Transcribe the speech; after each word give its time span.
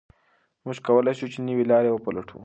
موږ 0.63 0.77
کولای 0.87 1.13
شو 1.19 1.27
نوي 1.47 1.65
لارې 1.71 1.89
وپلټو. 1.93 2.37